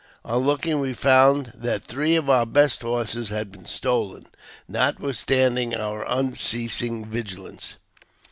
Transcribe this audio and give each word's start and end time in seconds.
On 0.25 0.43
looking 0.43 0.79
we 0.79 0.93
found 0.93 1.51
that 1.53 1.85
three 1.85 2.15
of 2.15 2.27
our 2.27 2.47
best 2.47 2.81
horses 2.81 3.29
had 3.29 3.51
been 3.51 3.67
stolen, 3.67 4.25
notwithstanding 4.67 5.75
our 5.75 6.03
unceasing 6.09 7.05
vigilance. 7.05 7.75